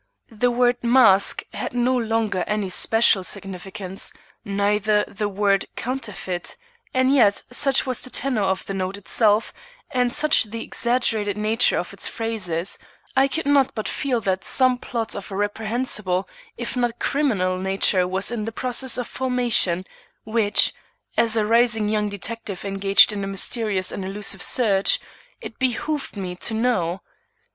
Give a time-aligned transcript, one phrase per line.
[0.31, 4.11] The word mask had no longer any special significance,
[4.43, 6.57] neither the word counterfeit,
[6.91, 9.53] and yet such was the tenor of the note itself,
[9.91, 12.79] and such the exaggerated nature of its phrases,
[13.15, 16.27] I could not but feel that some plot of a reprehensible
[16.57, 19.85] if not criminal nature was in the process of formation,
[20.23, 20.73] which,
[21.15, 24.99] as a rising young detective engaged in a mysterious and elusive search,
[25.41, 27.01] it behooved me to know.